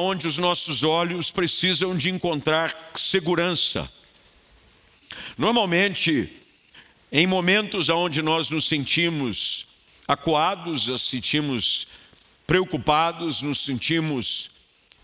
[0.00, 3.90] onde os nossos olhos precisam de encontrar segurança.
[5.36, 6.32] Normalmente,
[7.10, 9.66] em momentos onde nós nos sentimos
[10.06, 11.88] acuados, nos sentimos
[12.46, 14.52] preocupados, nos sentimos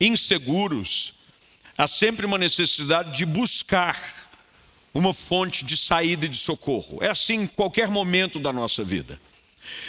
[0.01, 1.13] inseguros,
[1.76, 4.31] há sempre uma necessidade de buscar
[4.95, 7.03] uma fonte de saída e de socorro.
[7.03, 9.21] É assim em qualquer momento da nossa vida.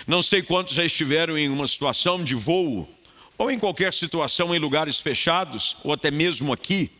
[0.07, 2.89] Não sei quantos já estiveram em uma situação de voo,
[3.37, 6.91] ou em qualquer situação em lugares fechados, ou até mesmo aqui.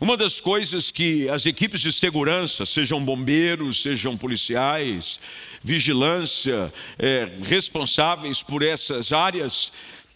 [0.00, 5.20] Uma das coisas que as equipes de segurança, sejam bombeiros, sejam policiais,
[5.62, 9.72] vigilância, é, responsáveis por essas áreas,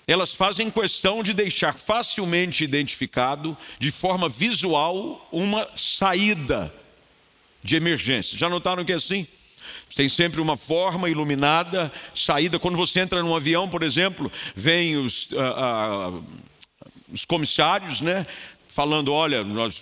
[0.07, 6.73] elas fazem questão de deixar facilmente identificado, de forma visual, uma saída
[7.63, 8.37] de emergência.
[8.37, 9.27] Já notaram que é assim?
[9.95, 12.59] Tem sempre uma forma iluminada, saída.
[12.59, 18.27] Quando você entra num avião, por exemplo, vem os, ah, ah, os comissários, né?
[18.69, 19.81] falando: olha, nós,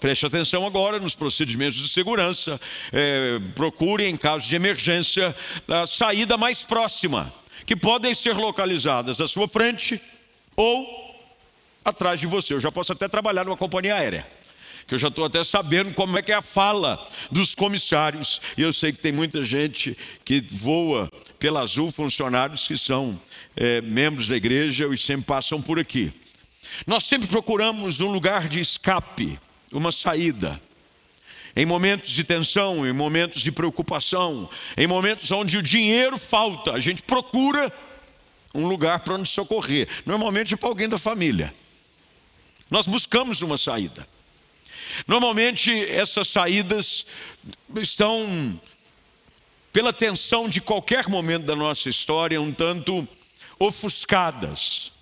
[0.00, 2.60] preste atenção agora nos procedimentos de segurança,
[2.92, 5.34] é, procure, em caso de emergência,
[5.66, 7.32] a saída mais próxima,
[7.66, 10.00] que podem ser localizadas à sua frente
[10.56, 10.86] ou
[11.84, 12.54] atrás de você.
[12.54, 14.37] Eu já posso até trabalhar numa companhia aérea
[14.88, 16.98] que eu já estou até sabendo como é que é a fala
[17.30, 18.40] dos comissários.
[18.56, 19.94] E eu sei que tem muita gente
[20.24, 23.20] que voa pela Azul, funcionários que são
[23.54, 26.10] é, membros da igreja e sempre passam por aqui.
[26.86, 29.38] Nós sempre procuramos um lugar de escape,
[29.70, 30.58] uma saída.
[31.54, 36.80] Em momentos de tensão, em momentos de preocupação, em momentos onde o dinheiro falta, a
[36.80, 37.70] gente procura
[38.54, 39.86] um lugar para nos socorrer.
[40.06, 41.52] Normalmente é para alguém da família.
[42.70, 44.06] Nós buscamos uma saída.
[45.06, 47.06] Normalmente essas saídas
[47.76, 48.60] estão,
[49.72, 53.06] pela tensão de qualquer momento da nossa história, um tanto
[53.58, 54.92] ofuscadas.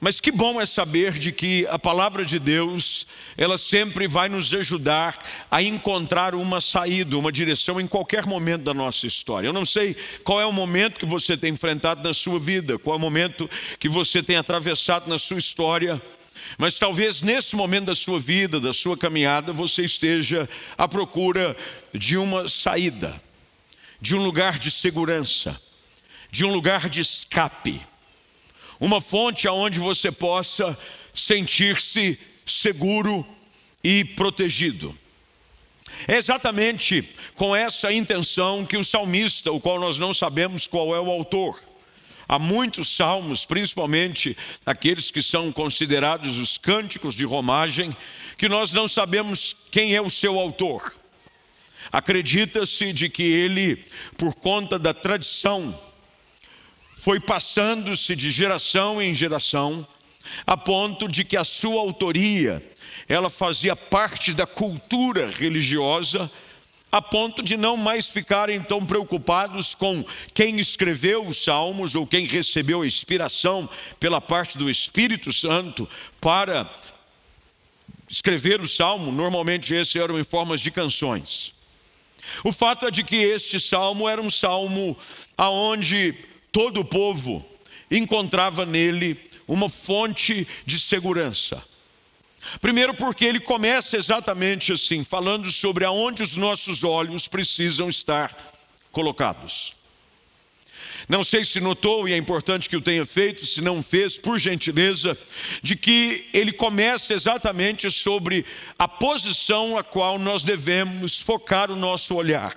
[0.00, 3.04] Mas que bom é saber de que a palavra de Deus,
[3.36, 5.18] ela sempre vai nos ajudar
[5.50, 9.48] a encontrar uma saída, uma direção em qualquer momento da nossa história.
[9.48, 12.94] Eu não sei qual é o momento que você tem enfrentado na sua vida, qual
[12.94, 16.00] é o momento que você tem atravessado na sua história,
[16.56, 21.56] mas talvez nesse momento da sua vida, da sua caminhada, você esteja à procura
[21.92, 23.20] de uma saída,
[24.00, 25.60] de um lugar de segurança,
[26.30, 27.84] de um lugar de escape,
[28.80, 30.78] uma fonte aonde você possa
[31.12, 33.26] sentir-se seguro
[33.82, 34.96] e protegido.
[36.06, 41.00] É exatamente com essa intenção que o salmista, o qual nós não sabemos qual é
[41.00, 41.58] o autor,
[42.28, 47.96] Há muitos salmos, principalmente aqueles que são considerados os cânticos de romagem,
[48.36, 50.94] que nós não sabemos quem é o seu autor.
[51.90, 53.82] Acredita-se de que ele,
[54.18, 55.80] por conta da tradição,
[56.98, 59.88] foi passando-se de geração em geração,
[60.46, 62.62] a ponto de que a sua autoria,
[63.08, 66.30] ela fazia parte da cultura religiosa
[66.90, 72.24] a ponto de não mais ficarem tão preocupados com quem escreveu os salmos ou quem
[72.24, 73.68] recebeu a inspiração
[74.00, 75.88] pela parte do Espírito Santo
[76.20, 76.70] para
[78.08, 81.52] escrever o salmo, normalmente esse eram em formas de canções.
[82.42, 84.96] O fato é de que este salmo era um salmo
[85.36, 86.14] aonde
[86.50, 87.44] todo o povo
[87.90, 91.62] encontrava nele uma fonte de segurança.
[92.60, 98.34] Primeiro, porque ele começa exatamente assim, falando sobre aonde os nossos olhos precisam estar
[98.92, 99.74] colocados.
[101.08, 104.38] Não sei se notou, e é importante que o tenha feito, se não fez, por
[104.38, 105.16] gentileza,
[105.62, 108.44] de que ele começa exatamente sobre
[108.78, 112.56] a posição a qual nós devemos focar o nosso olhar.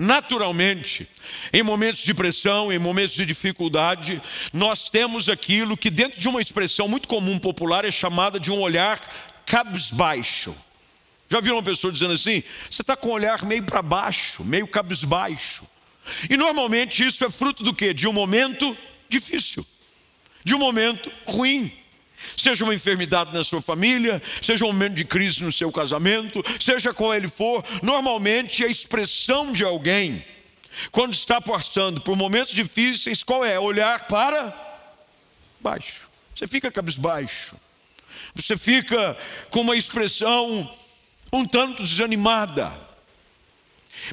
[0.00, 1.06] Naturalmente,
[1.52, 4.18] em momentos de pressão, em momentos de dificuldade,
[4.50, 8.62] nós temos aquilo que, dentro de uma expressão muito comum popular, é chamada de um
[8.62, 8.98] olhar
[9.44, 10.56] cabisbaixo.
[11.28, 12.42] Já viu uma pessoa dizendo assim?
[12.70, 15.68] Você está com o olhar meio para baixo, meio cabisbaixo.
[16.30, 17.92] E normalmente isso é fruto do quê?
[17.92, 18.74] De um momento
[19.06, 19.66] difícil,
[20.42, 21.70] de um momento ruim.
[22.36, 26.92] Seja uma enfermidade na sua família, seja um momento de crise no seu casamento, seja
[26.92, 30.24] qual ele for, normalmente a expressão de alguém,
[30.90, 33.58] quando está passando por momentos difíceis, qual é?
[33.58, 34.54] Olhar para
[35.60, 36.08] baixo.
[36.34, 37.56] Você fica cabisbaixo.
[38.34, 39.16] Você fica
[39.50, 40.70] com uma expressão
[41.32, 42.72] um tanto desanimada.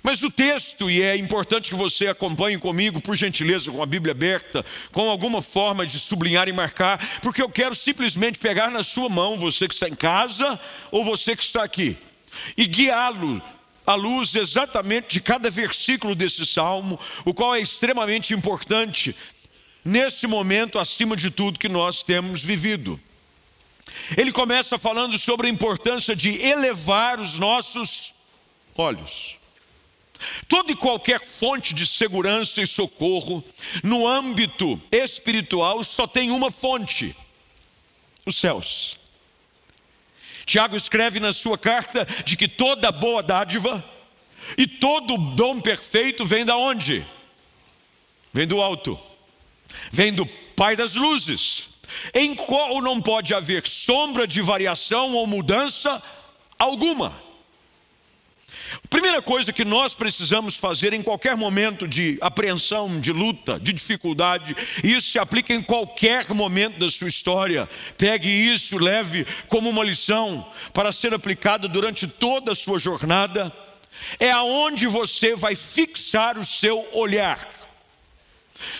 [0.03, 4.11] Mas o texto, e é importante que você acompanhe comigo, por gentileza, com a Bíblia
[4.11, 9.09] aberta, com alguma forma de sublinhar e marcar, porque eu quero simplesmente pegar na sua
[9.09, 10.59] mão, você que está em casa
[10.91, 11.97] ou você que está aqui,
[12.55, 13.41] e guiá-lo
[13.85, 19.15] à luz exatamente de cada versículo desse salmo, o qual é extremamente importante
[19.83, 22.99] nesse momento, acima de tudo, que nós temos vivido.
[24.17, 28.13] Ele começa falando sobre a importância de elevar os nossos
[28.75, 29.37] olhos.
[30.47, 33.43] Toda e qualquer fonte de segurança e socorro
[33.83, 37.15] no âmbito espiritual só tem uma fonte:
[38.25, 38.97] os céus.
[40.45, 43.83] Tiago escreve na sua carta de que toda boa dádiva
[44.57, 47.05] e todo dom perfeito vem da onde?
[48.31, 48.97] Vem do alto.
[49.91, 50.25] Vem do
[50.55, 51.69] Pai das luzes,
[52.15, 56.01] em qual não pode haver sombra de variação ou mudança
[56.57, 57.26] alguma.
[58.89, 64.55] Primeira coisa que nós precisamos fazer em qualquer momento de apreensão, de luta, de dificuldade,
[64.83, 67.69] isso se aplica em qualquer momento da sua história.
[67.97, 73.53] Pegue isso, leve como uma lição para ser aplicada durante toda a sua jornada.
[74.19, 77.39] É aonde você vai fixar o seu olhar.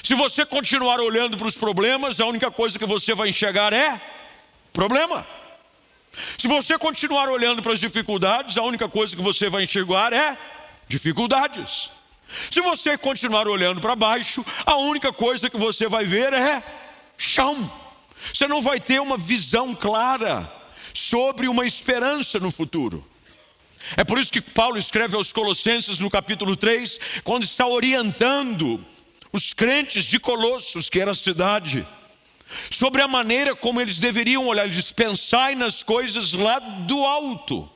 [0.03, 3.99] Se você continuar olhando para os problemas, a única coisa que você vai enxergar é
[4.73, 5.25] problema.
[6.37, 10.37] Se você continuar olhando para as dificuldades, a única coisa que você vai enxergar é
[10.87, 11.91] dificuldades.
[12.51, 16.61] Se você continuar olhando para baixo, a única coisa que você vai ver é
[17.17, 17.71] chão.
[18.33, 20.51] Você não vai ter uma visão clara
[20.93, 23.05] sobre uma esperança no futuro.
[23.95, 28.83] É por isso que Paulo escreve aos Colossenses no capítulo 3, quando está orientando
[29.31, 31.87] os crentes de Colossos, que era a cidade,
[32.69, 34.65] sobre a maneira como eles deveriam olhar.
[34.65, 37.69] Ele diz: pensai nas coisas lá do alto,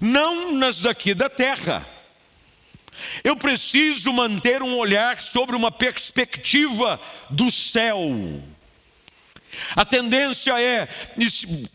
[0.00, 1.86] não nas daqui da terra.
[3.24, 7.98] Eu preciso manter um olhar sobre uma perspectiva do céu.
[9.74, 10.88] A tendência é,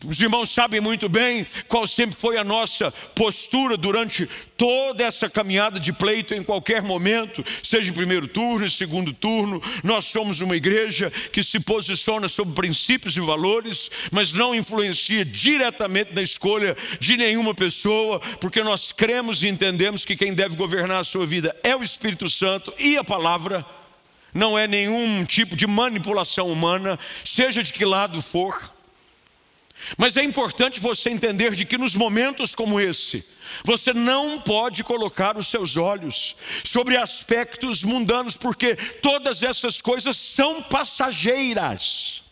[0.06, 5.78] os irmãos sabem muito bem qual sempre foi a nossa postura durante toda essa caminhada
[5.78, 9.62] de pleito em qualquer momento, seja em primeiro turno, em segundo turno.
[9.84, 16.14] Nós somos uma igreja que se posiciona sobre princípios e valores, mas não influencia diretamente
[16.14, 21.04] na escolha de nenhuma pessoa, porque nós cremos e entendemos que quem deve governar a
[21.04, 23.64] sua vida é o Espírito Santo e a palavra
[24.36, 28.72] não é nenhum tipo de manipulação humana, seja de que lado for.
[29.96, 33.24] Mas é importante você entender de que nos momentos como esse,
[33.64, 40.62] você não pode colocar os seus olhos sobre aspectos mundanos, porque todas essas coisas são
[40.62, 42.24] passageiras.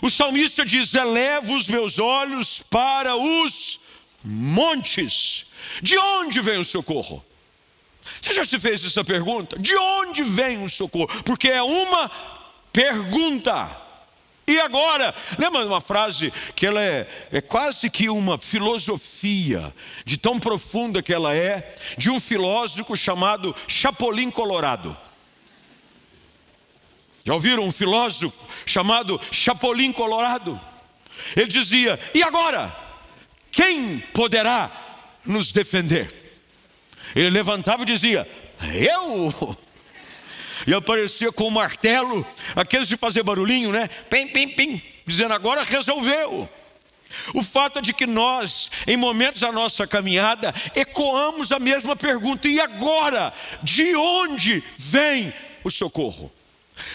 [0.00, 3.80] O salmista diz: Elevo os meus olhos para os
[4.22, 5.46] montes.
[5.82, 7.24] De onde vem o socorro?
[8.20, 9.58] Você já se fez essa pergunta?
[9.58, 11.08] De onde vem o socorro?
[11.22, 12.10] Porque é uma
[12.72, 13.84] pergunta.
[14.46, 19.74] E agora, lembra de uma frase que ela é, é quase que uma filosofia,
[20.04, 24.96] de tão profunda que ela é, de um filósofo chamado Chapolin Colorado.
[27.24, 30.60] Já ouviram um filósofo chamado Chapolin Colorado?
[31.34, 32.74] Ele dizia: E agora?
[33.50, 34.70] Quem poderá
[35.24, 36.25] nos defender?
[37.14, 38.28] Ele levantava e dizia:
[38.74, 39.56] Eu?
[40.66, 43.88] E aparecia com o um martelo, aqueles de fazer barulhinho, né?
[44.10, 46.48] Pim, pim, pim, dizendo: Agora resolveu.
[47.32, 52.48] O fato é de que nós, em momentos da nossa caminhada, ecoamos a mesma pergunta:
[52.48, 53.32] e agora?
[53.62, 55.32] De onde vem
[55.62, 56.32] o socorro?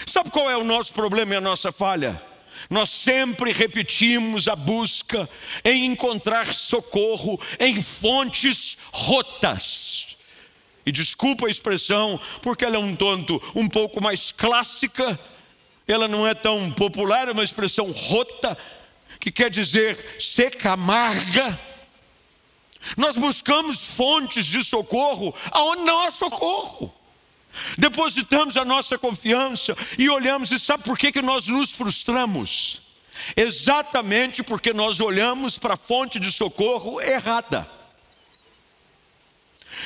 [0.06, 2.22] Sabe qual é o nosso problema e a nossa falha?
[2.70, 5.28] Nós sempre repetimos a busca
[5.64, 10.12] em encontrar socorro em fontes rotas
[10.84, 15.18] e desculpa a expressão, porque ela é um tonto um pouco mais clássica,
[15.86, 18.56] ela não é tão popular, é uma expressão rota,
[19.20, 21.58] que quer dizer seca, amarga.
[22.96, 26.92] Nós buscamos fontes de socorro aonde não há socorro.
[27.76, 32.80] Depositamos a nossa confiança e olhamos, e sabe por que, que nós nos frustramos?
[33.36, 37.68] Exatamente porque nós olhamos para a fonte de socorro errada.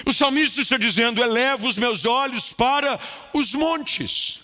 [0.04, 3.00] O salmista está dizendo: elevo os meus olhos para
[3.32, 4.42] os montes.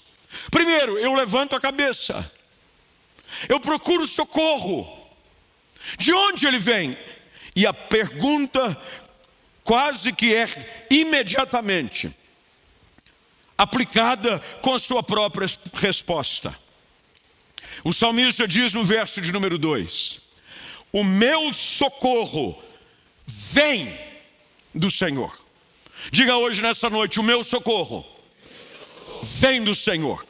[0.51, 2.31] Primeiro, eu levanto a cabeça,
[3.49, 5.01] eu procuro socorro.
[5.99, 6.97] De onde ele vem?
[7.55, 8.81] E a pergunta
[9.65, 12.15] quase que é imediatamente
[13.57, 16.57] aplicada com sua própria resposta.
[17.85, 20.21] O salmista diz no verso de número 2:
[20.93, 22.63] O meu socorro
[23.27, 23.97] vem
[24.75, 25.37] do Senhor.
[26.11, 28.05] Diga hoje, nessa noite, o meu socorro
[29.23, 30.25] vem do Senhor.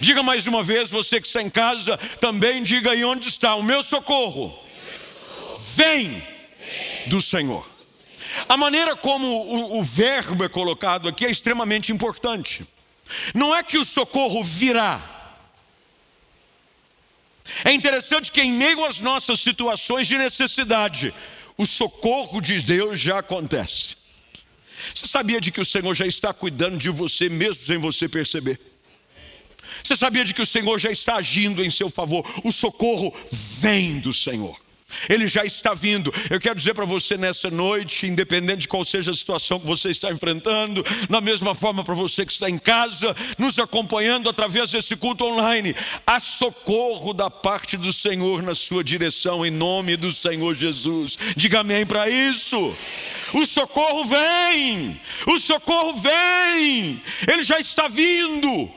[0.00, 3.54] Diga mais uma vez, você que está em casa, também diga aí onde está.
[3.54, 4.58] O meu socorro
[5.76, 6.20] vem
[7.06, 7.71] do Senhor.
[8.48, 12.66] A maneira como o, o verbo é colocado aqui é extremamente importante.
[13.34, 15.00] Não é que o socorro virá.
[17.64, 21.12] É interessante que, em meio às nossas situações de necessidade,
[21.56, 23.96] o socorro de Deus já acontece.
[24.94, 28.60] Você sabia de que o Senhor já está cuidando de você, mesmo sem você perceber?
[29.82, 32.24] Você sabia de que o Senhor já está agindo em seu favor?
[32.44, 34.56] O socorro vem do Senhor.
[35.08, 36.12] Ele já está vindo.
[36.30, 39.90] Eu quero dizer para você nessa noite, independente de qual seja a situação que você
[39.90, 44.96] está enfrentando, na mesma forma para você que está em casa, nos acompanhando através desse
[44.96, 45.74] culto online,
[46.06, 51.18] há socorro da parte do Senhor na sua direção, em nome do Senhor Jesus.
[51.36, 52.74] Diga amém para isso.
[53.32, 58.70] O socorro vem, o socorro vem, ele já está vindo.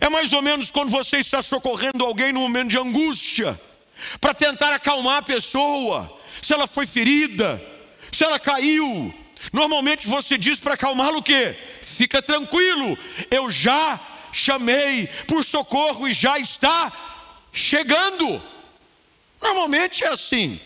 [0.00, 3.58] É mais ou menos quando você está socorrendo alguém no momento de angústia
[4.20, 7.62] para tentar acalmar a pessoa, se ela foi ferida,
[8.12, 9.12] se ela caiu.
[9.52, 11.56] Normalmente você diz para acalmá-lo o quê?
[11.82, 12.98] Fica tranquilo,
[13.30, 14.00] eu já
[14.32, 16.92] chamei por socorro e já está
[17.52, 18.42] chegando.
[19.40, 20.60] Normalmente é assim.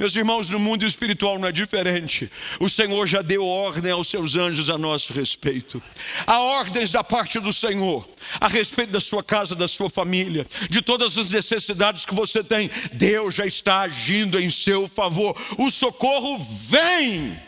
[0.00, 2.32] Meus irmãos, no mundo espiritual não é diferente.
[2.58, 5.82] O Senhor já deu ordem aos seus anjos a nosso respeito.
[6.26, 8.08] Há ordens da parte do Senhor
[8.40, 12.70] a respeito da sua casa, da sua família, de todas as necessidades que você tem.
[12.94, 15.36] Deus já está agindo em seu favor.
[15.58, 17.38] O socorro vem.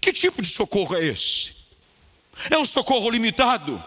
[0.00, 1.50] Que tipo de socorro é esse?
[2.48, 3.82] É um socorro limitado?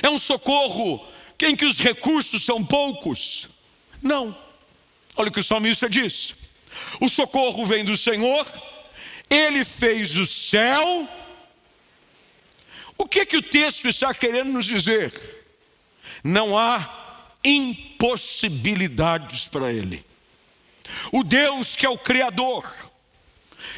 [0.00, 1.04] É um socorro
[1.40, 3.48] em que os recursos são poucos?
[4.00, 4.38] Não.
[5.16, 6.38] Olha o que o salmista diz:
[7.00, 8.46] o socorro vem do Senhor,
[9.28, 11.08] Ele fez o céu.
[12.96, 15.12] O que que o texto está querendo nos dizer?
[16.22, 16.98] Não há
[17.44, 20.04] impossibilidades para Ele.
[21.12, 22.68] O Deus que é o Criador,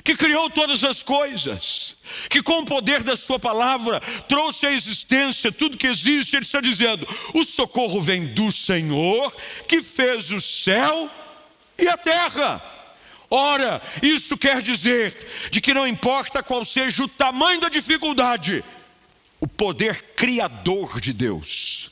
[0.02, 1.96] que criou todas as coisas,
[2.30, 6.60] que com o poder da Sua palavra trouxe à existência tudo que existe, Ele está
[6.60, 9.32] dizendo: o socorro vem do Senhor,
[9.68, 11.08] que fez o céu
[11.78, 12.81] e a terra.
[13.34, 15.16] Ora, isso quer dizer
[15.50, 18.62] de que não importa qual seja o tamanho da dificuldade,
[19.40, 21.90] o poder criador de Deus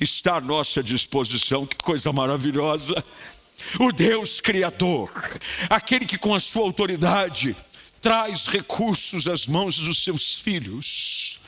[0.00, 1.64] está à nossa disposição.
[1.64, 3.04] Que coisa maravilhosa!
[3.78, 5.12] O Deus criador,
[5.68, 7.54] aquele que com a sua autoridade
[8.00, 11.38] traz recursos às mãos dos seus filhos.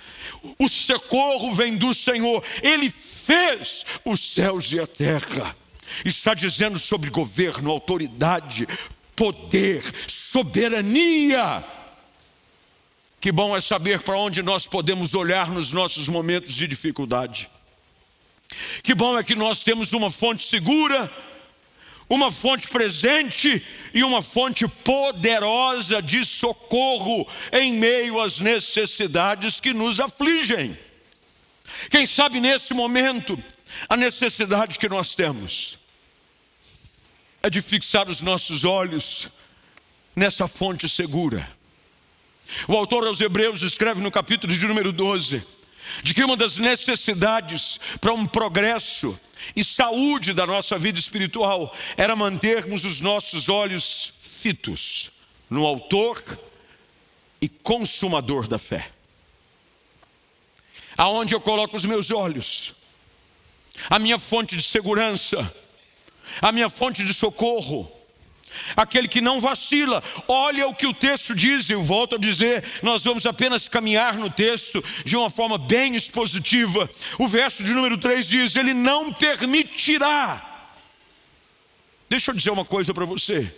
[0.57, 5.57] O socorro vem do Senhor, ele fez os céus e a terra.
[6.05, 8.69] Está dizendo sobre governo, autoridade,
[9.16, 11.64] poder, soberania.
[13.21, 17.49] Que bom é saber para onde nós podemos olhar nos nossos momentos de dificuldade.
[18.83, 21.11] Que bom é que nós temos uma fonte segura,
[22.09, 23.64] uma fonte presente
[23.95, 30.76] e uma fonte poderosa de socorro em meio às necessidades que nos afligem.
[31.90, 33.42] Quem sabe nesse momento,
[33.88, 35.78] a necessidade que nós temos
[37.43, 39.29] é de fixar os nossos olhos
[40.15, 41.49] nessa fonte segura.
[42.69, 45.45] O autor aos Hebreus escreve no capítulo de número 12
[46.03, 49.19] de que uma das necessidades para um progresso
[49.57, 55.11] e saúde da nossa vida espiritual era mantermos os nossos olhos fitos
[55.51, 56.23] no Autor
[57.41, 58.91] e Consumador da fé.
[60.97, 62.75] Aonde eu coloco os meus olhos,
[63.91, 65.53] a minha fonte de segurança,
[66.41, 67.91] a minha fonte de socorro,
[68.77, 70.03] aquele que não vacila.
[70.29, 74.31] Olha o que o texto diz, eu volto a dizer, nós vamos apenas caminhar no
[74.31, 76.89] texto de uma forma bem expositiva.
[77.19, 80.69] O verso de número 3 diz: Ele não permitirá.
[82.09, 83.53] Deixa eu dizer uma coisa para você.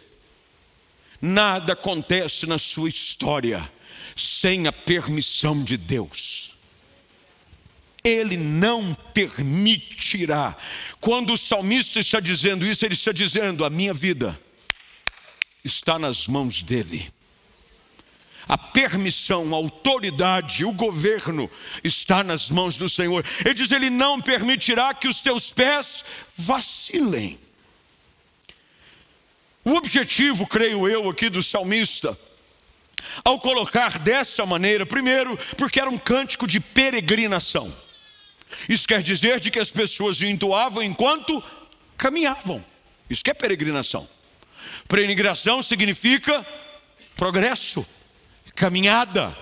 [1.21, 3.69] Nada acontece na sua história
[4.17, 6.54] sem a permissão de Deus.
[8.05, 10.55] Ele não permitirá.
[11.01, 14.39] Quando o salmista está dizendo isso, ele está dizendo: a minha vida
[15.65, 17.11] está nas mãos dele.
[18.47, 21.51] A permissão, a autoridade, o governo
[21.83, 23.25] está nas mãos do Senhor.
[23.43, 26.05] Ele diz: Ele não permitirá que os teus pés
[26.37, 27.39] vacilem.
[29.65, 32.19] O objetivo, creio eu, aqui do salmista,
[33.25, 37.75] ao colocar dessa maneira, primeiro, porque era um cântico de peregrinação.
[38.69, 41.43] Isso quer dizer de que as pessoas entoavam enquanto
[41.97, 42.65] caminhavam.
[43.09, 44.09] Isso que é peregrinação.
[44.89, 46.47] Peregrinação significa
[47.17, 47.87] progresso,
[48.55, 49.37] caminhada.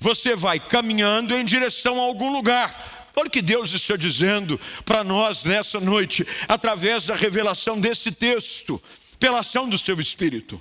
[0.00, 3.10] Você vai caminhando em direção a algum lugar.
[3.16, 8.80] Olha o que Deus está dizendo para nós nessa noite, através da revelação desse texto,
[9.18, 10.60] pela ação do seu Espírito.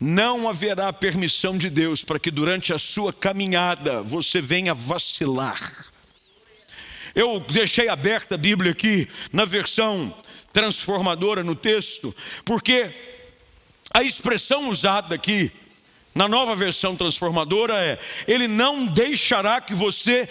[0.00, 5.92] não haverá permissão de Deus para que durante a sua caminhada você venha vacilar.
[7.14, 10.14] Eu deixei aberta a Bíblia aqui na versão
[10.52, 12.14] transformadora no texto,
[12.44, 12.90] porque
[13.92, 15.50] a expressão usada aqui
[16.14, 20.28] na nova versão transformadora é: Ele não deixará que você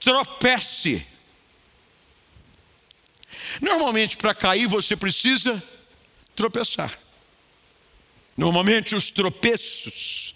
[0.00, 1.06] tropece.
[3.60, 5.62] Normalmente, para cair, você precisa
[6.34, 6.98] tropeçar.
[8.36, 10.34] Normalmente, os tropeços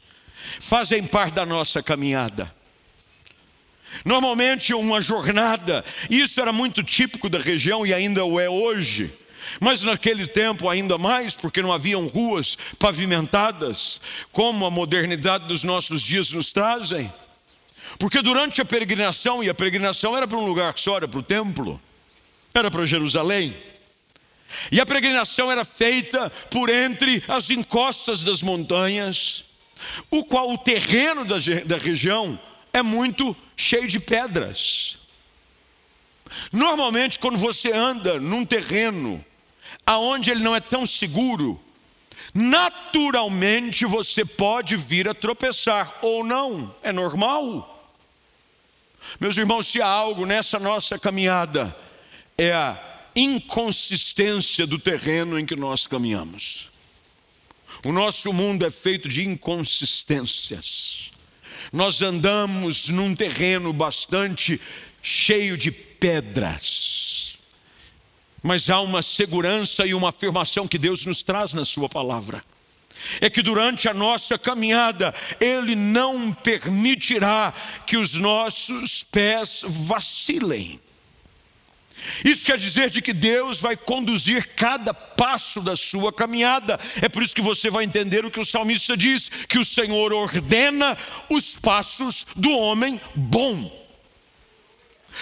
[0.60, 2.54] fazem parte da nossa caminhada.
[4.04, 9.12] Normalmente, uma jornada, isso era muito típico da região e ainda o é hoje.
[9.60, 16.02] Mas naquele tempo ainda mais, porque não haviam ruas pavimentadas, como a modernidade dos nossos
[16.02, 17.12] dias nos trazem.
[17.98, 21.22] Porque durante a peregrinação, e a peregrinação era para um lugar só, era para o
[21.22, 21.80] templo,
[22.54, 23.54] era para Jerusalém.
[24.70, 29.44] E a peregrinação era feita por entre as encostas das montanhas,
[30.10, 32.38] o qual o terreno da, da região
[32.78, 34.98] é muito cheio de pedras.
[36.52, 39.24] Normalmente, quando você anda num terreno
[39.86, 41.60] aonde ele não é tão seguro,
[42.34, 47.74] naturalmente você pode vir a tropeçar ou não, é normal.
[49.18, 51.74] Meus irmãos, se há algo nessa nossa caminhada,
[52.36, 52.78] é a
[53.16, 56.68] inconsistência do terreno em que nós caminhamos.
[57.84, 61.10] O nosso mundo é feito de inconsistências.
[61.72, 64.60] Nós andamos num terreno bastante
[65.02, 67.38] cheio de pedras.
[68.42, 72.42] Mas há uma segurança e uma afirmação que Deus nos traz na Sua palavra.
[73.20, 77.52] É que durante a nossa caminhada, Ele não permitirá
[77.86, 80.80] que os nossos pés vacilem.
[82.24, 86.78] Isso quer dizer de que Deus vai conduzir cada passo da sua caminhada.
[87.02, 90.12] É por isso que você vai entender o que o salmista diz: que o Senhor
[90.12, 90.96] ordena
[91.28, 93.78] os passos do homem bom.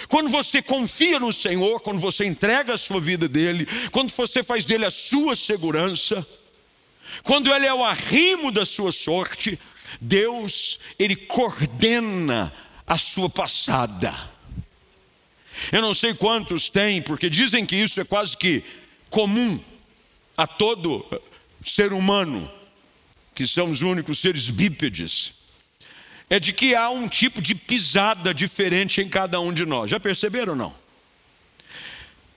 [0.07, 4.63] Quando você confia no Senhor, quando você entrega a sua vida dele, quando você faz
[4.63, 6.25] dele a sua segurança,
[7.23, 9.59] quando ele é o arrimo da sua sorte,
[9.99, 12.53] Deus, ele coordena
[12.85, 14.36] a sua passada.
[15.71, 18.63] Eu não sei quantos têm, porque dizem que isso é quase que
[19.09, 19.59] comum
[20.35, 21.05] a todo
[21.63, 22.49] ser humano,
[23.33, 25.33] que são os únicos seres bípedes.
[26.29, 29.89] É de que há um tipo de pisada diferente em cada um de nós.
[29.89, 30.87] Já perceberam ou não?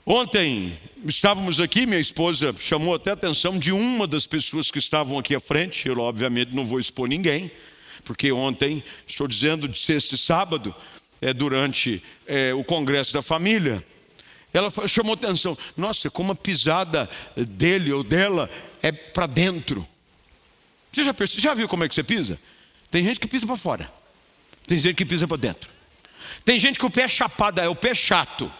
[0.07, 5.19] Ontem estávamos aqui, minha esposa chamou até a atenção de uma das pessoas que estavam
[5.19, 5.87] aqui à frente.
[5.87, 7.51] Eu, obviamente, não vou expor ninguém,
[8.05, 10.75] porque ontem, estou dizendo de sexta e sábado,
[11.21, 13.85] é, durante é, o congresso da família,
[14.53, 18.51] ela chamou atenção: nossa, como a pisada dele ou dela
[18.83, 19.87] é para dentro.
[20.93, 22.39] Você já, percebe, já viu como é que você pisa?
[22.91, 23.93] Tem gente que pisa para fora,
[24.67, 25.71] tem gente que pisa para dentro.
[26.45, 28.51] Tem gente que o pé é chapado, é o pé chato.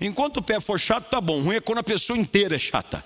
[0.00, 1.40] Enquanto o pé for chato, tá bom.
[1.40, 3.04] Ruim é quando a pessoa inteira é chata.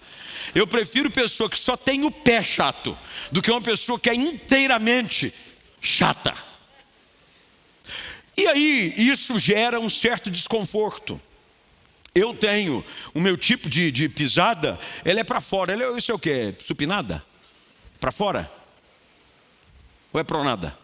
[0.54, 2.96] Eu prefiro pessoa que só tem o pé chato
[3.30, 5.32] do que uma pessoa que é inteiramente
[5.80, 6.34] chata.
[8.36, 11.20] E aí, isso gera um certo desconforto.
[12.14, 15.72] Eu tenho o meu tipo de, de pisada, ela é para fora.
[15.72, 16.54] Ela, é, isso é o que?
[16.58, 17.24] Supinada?
[17.98, 18.50] Para fora?
[20.12, 20.76] Ou é pronada?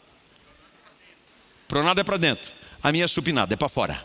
[1.66, 2.50] Pronada é para dentro.
[2.82, 4.04] A minha é supinada, é para fora.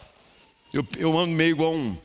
[0.73, 1.97] Eu, eu ando meio igual um.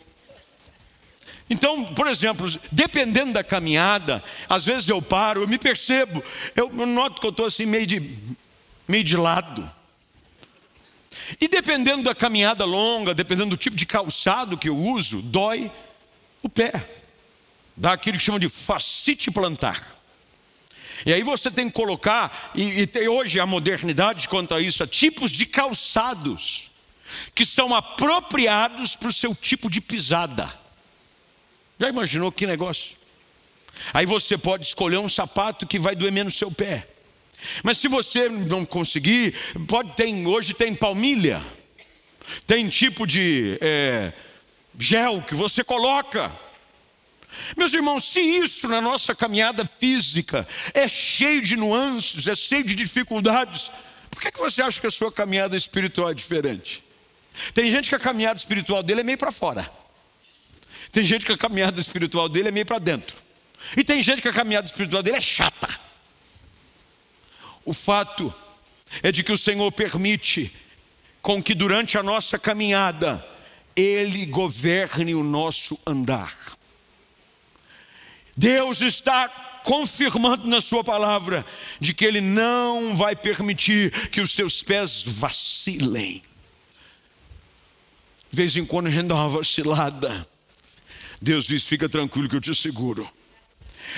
[1.51, 6.23] Então, por exemplo, dependendo da caminhada, às vezes eu paro, eu me percebo,
[6.55, 8.19] eu noto que eu estou assim meio de,
[8.87, 9.69] meio de lado.
[11.41, 15.71] E dependendo da caminhada longa, dependendo do tipo de calçado que eu uso, dói
[16.43, 16.89] o pé.
[17.77, 19.97] Dá aquilo que chama de fascite plantar.
[21.07, 25.31] E aí você tem que colocar, e, e hoje a modernidade quanto a isso, tipos
[25.31, 26.71] de calçados
[27.35, 30.53] que são apropriados para o seu tipo de pisada.
[31.79, 32.97] Já imaginou que negócio?
[33.95, 36.89] Aí você pode escolher um sapato que vai doer menos seu pé.
[37.63, 39.35] Mas se você não conseguir,
[39.67, 41.43] pode tem hoje tem palmilha,
[42.47, 44.13] tem tipo de é,
[44.79, 46.31] gel que você coloca.
[47.57, 52.75] Meus irmãos, se isso na nossa caminhada física é cheio de nuances, é cheio de
[52.75, 53.71] dificuldades,
[54.11, 56.83] por que, que você acha que a sua caminhada espiritual é diferente?
[57.55, 59.71] Tem gente que a caminhada espiritual dele é meio para fora.
[60.91, 63.17] Tem gente que a caminhada espiritual dele é meio para dentro.
[63.77, 65.68] E tem gente que a caminhada espiritual dele é chata.
[67.69, 68.35] O fato
[69.03, 70.51] é de que o Senhor permite
[71.21, 73.23] com que durante a nossa caminhada
[73.77, 76.57] Ele governe o nosso andar.
[78.35, 79.29] Deus está
[79.67, 81.45] confirmando na Sua palavra
[81.79, 86.23] de que Ele não vai permitir que os teus pés vacilem.
[88.31, 90.27] De vez em quando a gente dá uma vacilada.
[91.21, 93.07] Deus diz: fica tranquilo que eu te seguro.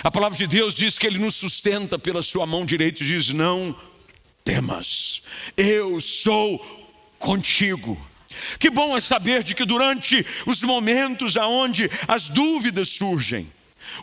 [0.02, 3.30] A palavra de Deus diz que Ele nos sustenta pela Sua mão direita e diz:
[3.30, 3.76] não
[4.44, 5.22] temas,
[5.56, 6.58] eu sou
[7.18, 7.98] contigo.
[8.58, 13.52] Que bom é saber de que durante os momentos aonde as dúvidas surgem,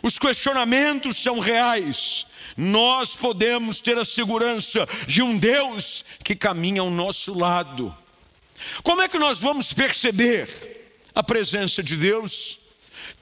[0.02, 6.90] os questionamentos são reais, nós podemos ter a segurança de um Deus que caminha ao
[6.90, 7.94] nosso lado.
[8.82, 10.48] Como é que nós vamos perceber
[11.14, 12.57] a presença de Deus?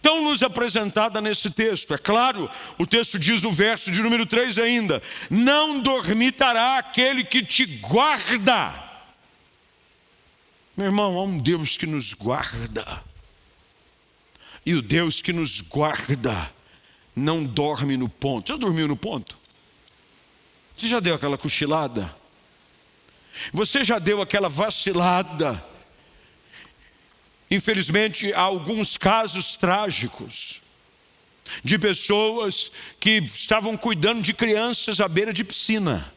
[0.02, 1.94] Tão nos apresentada nesse texto.
[1.94, 7.44] É claro, o texto diz no verso de número 3 ainda: Não dormitará aquele que
[7.44, 8.84] te guarda.
[10.76, 13.02] Meu irmão, há um Deus que nos guarda.
[14.64, 16.50] E o Deus que nos guarda
[17.14, 18.48] não dorme no ponto.
[18.48, 19.38] Já dormiu no ponto?
[20.76, 22.14] Você já deu aquela cochilada?
[23.52, 25.64] Você já deu aquela vacilada?
[27.56, 30.60] Infelizmente, há alguns casos trágicos
[31.64, 36.12] de pessoas que estavam cuidando de crianças à beira de piscina.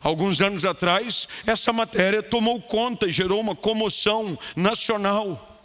[0.00, 5.60] Alguns anos atrás, essa matéria tomou conta e gerou uma comoção nacional.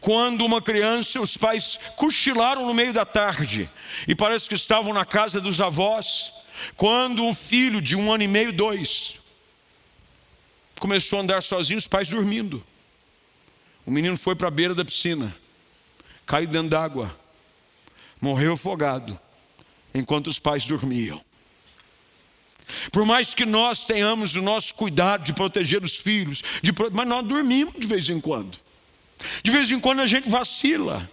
[0.00, 3.68] Quando uma criança, os pais cochilaram no meio da tarde
[4.06, 6.32] e parece que estavam na casa dos avós,
[6.78, 9.20] quando um filho de um ano e meio, dois,
[10.80, 12.64] começou a andar sozinho, os pais dormindo.
[13.88, 15.34] O menino foi para a beira da piscina,
[16.26, 17.18] caiu dentro d'água,
[18.20, 19.18] morreu afogado,
[19.94, 21.24] enquanto os pais dormiam.
[22.92, 27.24] Por mais que nós tenhamos o nosso cuidado de proteger os filhos, de, mas nós
[27.24, 28.58] dormimos de vez em quando.
[29.42, 31.10] De vez em quando a gente vacila.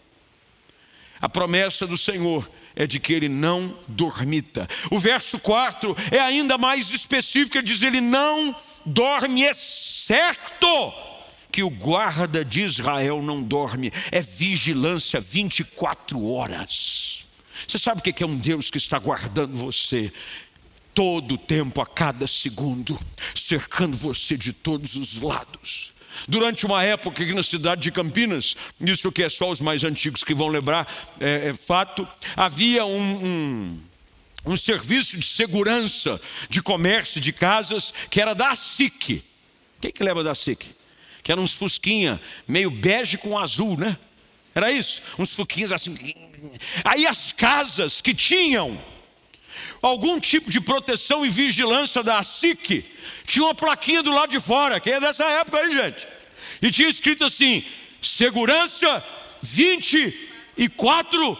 [1.22, 4.68] A promessa do Senhor é de que ele não dormita.
[4.92, 8.54] O verso 4 é ainda mais específico, ele diz: ele não
[8.86, 11.15] dorme, é certo
[11.56, 17.26] que o guarda de Israel não dorme, é vigilância 24 horas.
[17.66, 20.12] Você sabe o que é um Deus que está guardando você?
[20.94, 22.98] todo o tempo, a cada segundo,
[23.36, 25.92] cercando você de todos os lados.
[26.26, 30.24] Durante uma época aqui na cidade de Campinas, isso que é só os mais antigos
[30.24, 30.88] que vão lembrar,
[31.20, 33.82] é, é fato, havia um, um,
[34.46, 39.22] um, serviço de segurança de comércio de casas que era da SIC.
[39.82, 40.75] Quem que lembra da SIC?
[41.26, 43.98] Que eram uns fusquinha meio bege com azul, né?
[44.54, 45.98] Era isso, uns fusquinhas assim.
[46.84, 48.80] Aí as casas que tinham
[49.82, 52.86] algum tipo de proteção e vigilância da SIC,
[53.26, 56.08] tinha uma plaquinha do lado de fora, quem é dessa época aí, gente?
[56.62, 57.66] E tinha escrito assim:
[58.00, 59.04] segurança
[59.42, 61.36] 24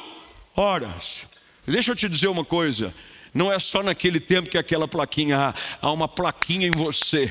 [0.56, 1.22] horas.
[1.68, 2.92] Deixa eu te dizer uma coisa:
[3.32, 7.30] não é só naquele tempo que aquela plaquinha há, há uma plaquinha em você,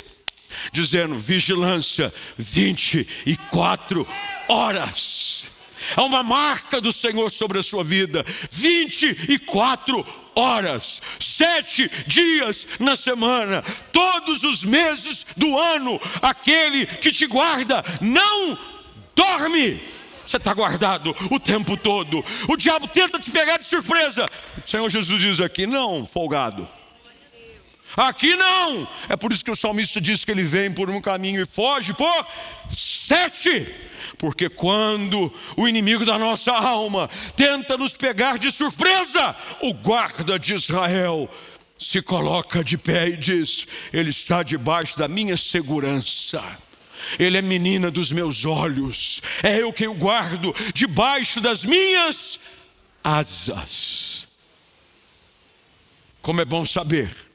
[0.72, 4.06] dizendo vigilância 24
[4.48, 5.48] horas.
[5.96, 8.24] Há uma marca do Senhor sobre a sua vida.
[8.50, 13.62] 24 horas, sete dias na semana,
[13.92, 18.58] todos os meses do ano, aquele que te guarda não
[19.14, 19.80] dorme.
[20.26, 22.24] Você está guardado o tempo todo.
[22.48, 24.26] O diabo tenta te pegar de surpresa.
[24.64, 26.68] O Senhor Jesus diz aqui: não, folgado.
[27.96, 28.88] Aqui não.
[29.08, 31.92] É por isso que o salmista diz que ele vem por um caminho e foge
[31.94, 32.26] por
[32.68, 33.72] sete.
[34.18, 40.54] Porque quando o inimigo da nossa alma tenta nos pegar de surpresa, o guarda de
[40.54, 41.30] Israel
[41.78, 46.42] se coloca de pé e diz: Ele está debaixo da minha segurança.
[47.18, 52.40] Ele é menina dos meus olhos, é eu quem o guardo debaixo das minhas
[53.02, 54.26] asas.
[56.22, 57.33] Como é bom saber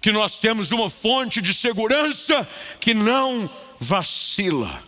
[0.00, 2.48] que nós temos uma fonte de segurança
[2.80, 4.82] que não vacila.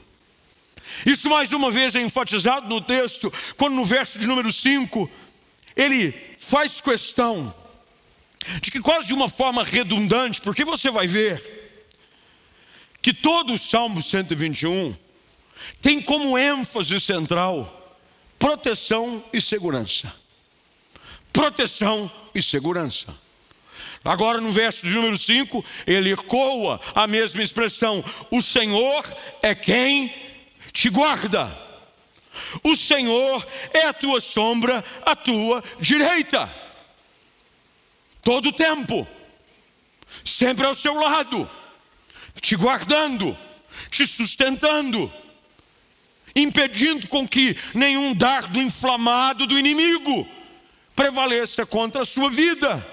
[1.05, 5.11] Isso mais uma vez é enfatizado no texto, quando no verso de número 5,
[5.77, 7.55] ele faz questão
[8.61, 11.61] de que quase de uma forma redundante, porque você vai ver
[13.01, 14.97] que todo o Salmo 121
[15.81, 17.79] tem como ênfase central
[18.39, 20.13] proteção e segurança.
[21.33, 23.15] Proteção e segurança.
[24.05, 29.05] Agora, no verso de número 5, ele ecoa a mesma expressão: O Senhor
[29.41, 30.13] é quem
[30.73, 31.57] te guarda.
[32.63, 36.51] O Senhor é a tua sombra, a tua direita.
[38.23, 39.07] Todo o tempo,
[40.25, 41.49] sempre ao seu lado,
[42.41, 43.37] te guardando,
[43.91, 45.13] te sustentando,
[46.35, 50.27] impedindo com que nenhum dardo inflamado do inimigo
[50.97, 52.85] prevaleça contra a sua vida.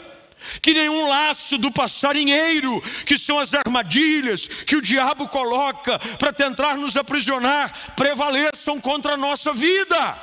[0.61, 6.77] Que nenhum laço do passarinheiro, que são as armadilhas que o diabo coloca para tentar
[6.77, 10.17] nos aprisionar, prevaleçam contra a nossa vida.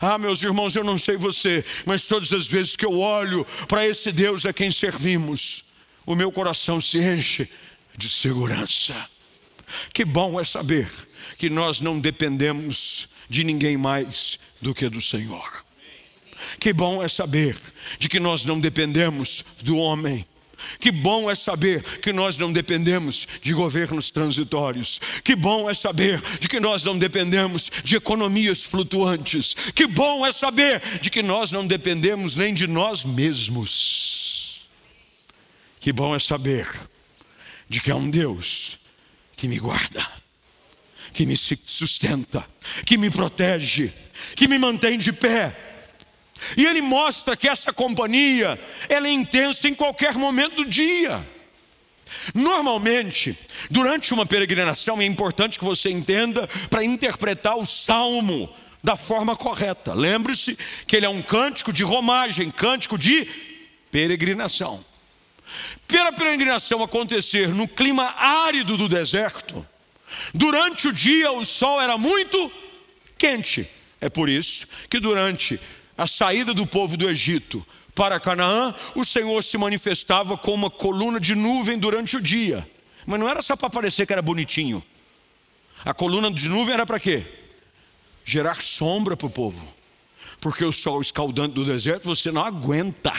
[0.00, 3.86] Ah, meus irmãos, eu não sei você, mas todas as vezes que eu olho para
[3.86, 5.64] esse Deus a quem servimos,
[6.04, 7.48] o meu coração se enche
[7.96, 8.94] de segurança.
[9.92, 10.90] Que bom é saber
[11.38, 15.65] que nós não dependemos de ninguém mais do que do Senhor.
[16.58, 17.56] Que bom é saber
[17.98, 20.26] de que nós não dependemos do homem.
[20.80, 25.00] Que bom é saber que nós não dependemos de governos transitórios.
[25.22, 29.54] Que bom é saber de que nós não dependemos de economias flutuantes.
[29.74, 34.66] Que bom é saber de que nós não dependemos nem de nós mesmos.
[35.78, 36.66] Que bom é saber
[37.68, 38.78] de que há um Deus
[39.36, 40.06] que me guarda,
[41.12, 42.44] que me sustenta,
[42.84, 43.92] que me protege,
[44.34, 45.54] que me mantém de pé.
[46.56, 51.26] E ele mostra que essa companhia ela é intensa em qualquer momento do dia.
[52.34, 53.36] Normalmente,
[53.70, 59.94] durante uma peregrinação, é importante que você entenda para interpretar o salmo da forma correta.
[59.94, 63.26] Lembre-se que ele é um cântico de romagem, cântico de
[63.90, 64.84] peregrinação.
[65.88, 69.66] Pela peregrinação acontecer no clima árido do deserto,
[70.32, 72.52] durante o dia o sol era muito
[73.18, 73.68] quente.
[74.00, 75.58] É por isso que durante
[75.96, 81.18] a saída do povo do Egito para Canaã, o Senhor se manifestava com uma coluna
[81.18, 82.68] de nuvem durante o dia.
[83.06, 84.84] Mas não era só para parecer que era bonitinho.
[85.84, 87.24] A coluna de nuvem era para quê?
[88.24, 89.66] Gerar sombra para o povo.
[90.40, 93.14] Porque o sol escaldante do deserto você não aguenta.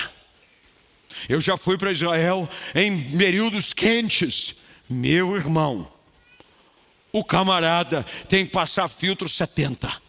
[1.28, 4.56] Eu já fui para Israel em períodos quentes.
[4.88, 5.92] Meu irmão,
[7.12, 10.07] o camarada tem que passar filtro 70.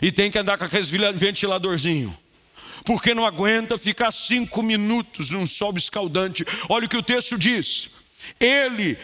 [0.00, 2.16] E tem que andar com aqueles ventiladorzinho.
[2.84, 6.44] Porque não aguenta ficar cinco minutos num sol escaldante.
[6.68, 7.88] Olha o que o texto diz.
[8.38, 8.98] Ele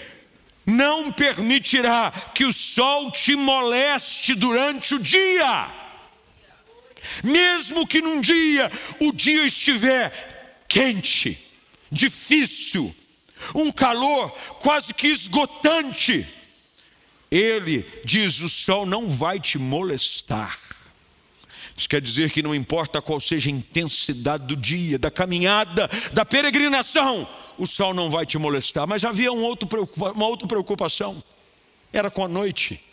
[0.67, 5.69] não permitirá que o sol te moleste durante o dia.
[7.25, 11.39] Mesmo que num dia o dia estiver quente,
[11.91, 12.95] difícil,
[13.55, 16.27] um calor quase que esgotante.
[17.31, 20.59] Ele diz: o sol não vai te molestar.
[21.81, 26.27] Isso quer dizer que não importa qual seja a intensidade do dia, da caminhada, da
[26.27, 28.87] peregrinação, o sol não vai te molestar.
[28.87, 29.67] Mas havia um outro,
[29.97, 31.25] uma outra preocupação:
[31.91, 32.85] era com a noite.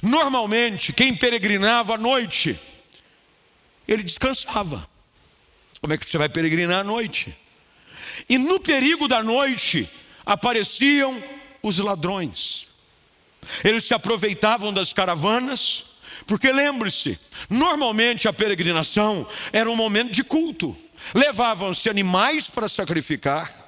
[0.00, 2.56] Normalmente, quem peregrinava à noite,
[3.88, 4.88] ele descansava.
[5.80, 7.36] Como é que você vai peregrinar à noite?
[8.28, 9.90] E no perigo da noite
[10.24, 11.20] apareciam
[11.60, 12.68] os ladrões.
[13.64, 15.86] Eles se aproveitavam das caravanas,
[16.26, 20.76] porque lembre-se, normalmente a peregrinação era um momento de culto.
[21.14, 23.64] Levavam-se animais para sacrificar,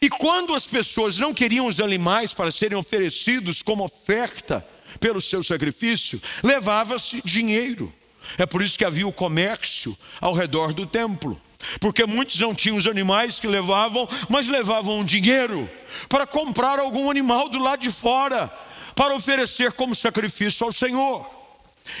[0.00, 4.66] e quando as pessoas não queriam os animais para serem oferecidos como oferta
[5.00, 7.92] pelo seu sacrifício, levava-se dinheiro.
[8.38, 11.40] É por isso que havia o comércio ao redor do templo.
[11.80, 15.68] Porque muitos não tinham os animais que levavam, mas levavam dinheiro
[16.08, 18.52] para comprar algum animal do lado de fora,
[18.94, 21.41] para oferecer como sacrifício ao Senhor.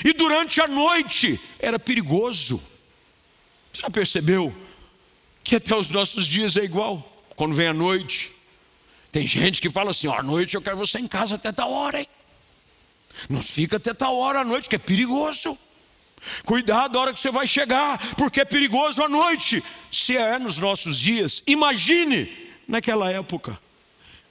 [0.04, 2.62] E durante a noite era perigoso.
[3.72, 4.54] Você já percebeu
[5.42, 7.08] que até os nossos dias é igual?
[7.34, 8.32] Quando vem a noite,
[9.10, 11.70] tem gente que fala assim: ó, à noite eu quero você em casa até tal
[11.70, 12.08] hora, hein?
[13.28, 15.58] Não fica até tal hora à noite, que é perigoso.
[16.44, 19.62] Cuidado a hora que você vai chegar, porque é perigoso à noite.
[19.90, 22.30] Se é nos nossos dias, imagine
[22.66, 23.58] naquela época.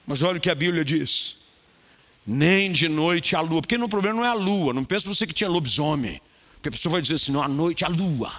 [0.08, 1.38] Mas olha o que a Bíblia diz:
[2.26, 5.26] nem de noite a lua, porque no problema não é a lua, não pensa você
[5.26, 6.22] que tinha lobisomem,
[6.56, 8.32] porque a pessoa vai dizer assim: não, à noite a lua.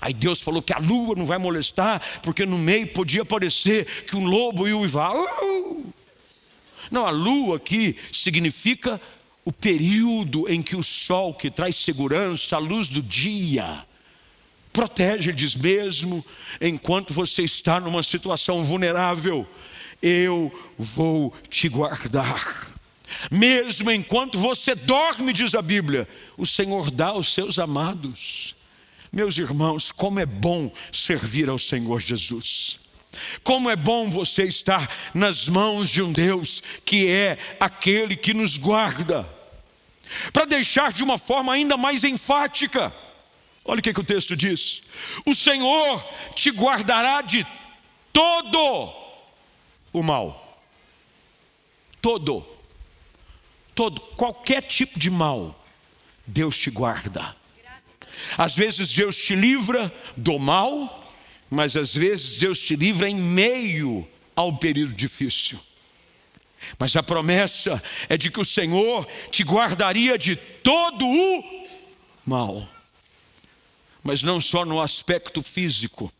[0.00, 4.16] Aí Deus falou que a lua não vai molestar, porque no meio podia aparecer que
[4.16, 5.12] um lobo e o uivar.
[5.14, 5.92] Uh!
[6.90, 9.00] Não, a lua aqui significa
[9.44, 13.84] o período em que o sol, que traz segurança, a luz do dia,
[14.72, 16.24] protege, diz mesmo,
[16.60, 19.46] enquanto você está numa situação vulnerável,
[20.00, 22.72] eu vou te guardar.
[23.30, 28.54] Mesmo enquanto você dorme, diz a Bíblia, o Senhor dá aos seus amados.
[29.12, 32.80] Meus irmãos, como é bom servir ao Senhor Jesus.
[33.42, 38.56] Como é bom você estar nas mãos de um Deus que é aquele que nos
[38.56, 39.28] guarda.
[40.32, 42.92] Para deixar de uma forma ainda mais enfática,
[43.64, 44.82] olha o que, que o texto diz:
[45.26, 46.02] O Senhor
[46.34, 47.46] te guardará de
[48.12, 48.92] todo
[49.92, 50.38] o mal.
[52.00, 52.44] Todo,
[53.82, 55.60] todo, qualquer tipo de mal,
[56.24, 57.34] Deus te guarda.
[58.38, 61.12] Às vezes Deus te livra do mal,
[61.50, 65.58] mas às vezes Deus te livra em meio ao período difícil.
[66.78, 71.66] Mas a promessa é de que o Senhor te guardaria de todo o
[72.24, 72.68] mal,
[74.00, 76.12] mas não só no aspecto físico.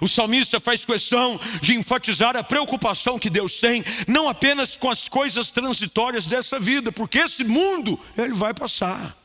[0.00, 5.08] O salmista faz questão de enfatizar a preocupação que Deus tem, não apenas com as
[5.08, 9.16] coisas transitórias dessa vida, porque esse mundo ele vai passar.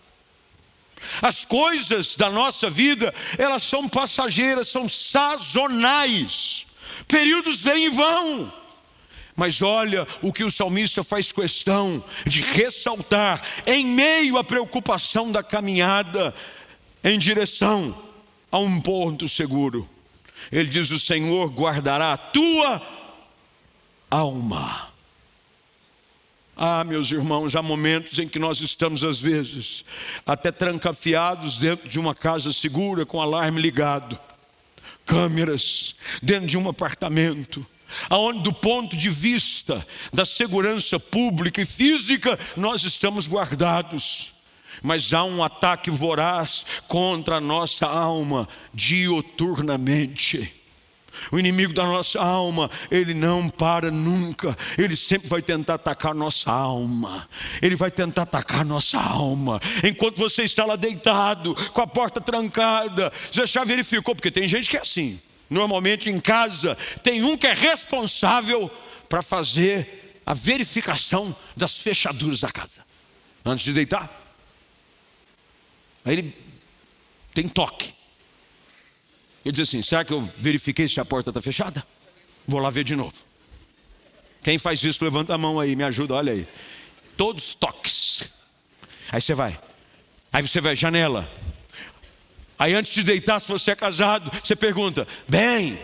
[1.22, 6.68] As coisas da nossa vida, elas são passageiras, são sazonais.
[7.08, 8.52] Períodos vêm e vão.
[9.36, 15.42] Mas olha o que o salmista faz questão de ressaltar, em meio à preocupação da
[15.42, 16.36] caminhada
[17.04, 17.98] em direção
[18.52, 19.90] a um ponto seguro.
[20.52, 22.82] Ele diz: O Senhor guardará a tua
[24.10, 24.90] alma.
[26.56, 29.86] Ah, meus irmãos, há momentos em que nós estamos, às vezes,
[30.26, 34.20] até trancafiados dentro de uma casa segura, com alarme ligado,
[35.06, 37.66] câmeras, dentro de um apartamento
[38.10, 44.34] aonde do ponto de vista da segurança pública e física nós estamos guardados.
[44.82, 50.60] Mas há um ataque voraz contra a nossa alma dioturnamente.
[51.32, 56.52] O inimigo da nossa alma, ele não para nunca, ele sempre vai tentar atacar nossa
[56.52, 57.28] alma,
[57.62, 59.60] ele vai tentar atacar nossa alma.
[59.84, 64.70] Enquanto você está lá deitado, com a porta trancada, você já verificou, porque tem gente
[64.70, 68.72] que é assim, normalmente em casa, tem um que é responsável
[69.08, 72.86] para fazer a verificação das fechaduras da casa,
[73.44, 74.19] antes de deitar.
[76.06, 76.38] Aí ele
[77.34, 77.94] tem toque.
[79.44, 81.86] Ele diz assim: será que eu verifiquei se a porta está fechada?
[82.48, 83.16] Vou lá ver de novo.
[84.44, 86.48] Quem faz isso, levanta a mão aí, me ajuda, olha aí.
[87.18, 88.30] Todos toques.
[89.12, 89.60] Aí você vai.
[90.32, 91.30] Aí você vai, janela.
[92.58, 95.80] Aí antes de deitar, se você é casado, você pergunta: bem,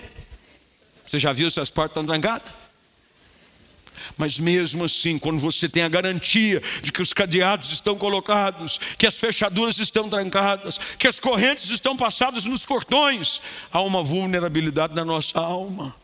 [1.06, 2.52] você já viu se as portas estão trancadas?
[4.18, 9.08] Mas mesmo assim, quando você tem a garantia de que os cadeados estão colocados, que
[9.08, 15.06] as fechaduras estão trancadas, que as correntes estão passadas nos portões, há uma vulnerabilidade na
[15.06, 15.96] nossa alma.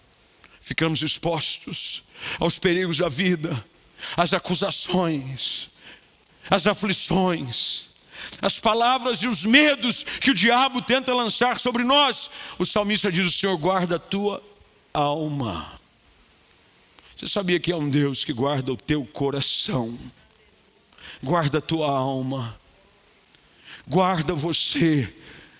[0.61, 2.03] Ficamos expostos
[2.39, 3.63] aos perigos da vida,
[4.15, 5.69] às acusações,
[6.49, 7.89] às aflições,
[8.41, 12.29] as palavras e os medos que o diabo tenta lançar sobre nós.
[12.59, 14.43] O salmista diz: O Senhor guarda a tua
[14.93, 15.80] alma.
[17.21, 19.95] Você sabia que é um Deus que guarda o teu coração,
[21.21, 22.59] guarda a tua alma,
[23.87, 25.07] guarda você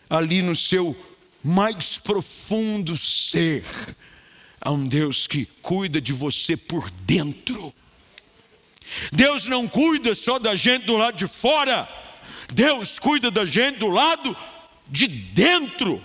[0.10, 0.97] ali no seu
[1.43, 3.63] mais profundo ser.
[4.60, 7.71] Há um Deus que cuida de você por dentro.
[9.12, 11.88] Deus não cuida só da gente do lado de fora,
[12.52, 14.36] Deus cuida da gente do lado
[14.88, 16.02] de dentro.